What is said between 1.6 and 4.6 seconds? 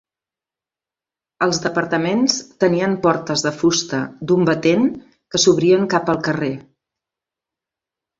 departaments tenien portes de fusta d'un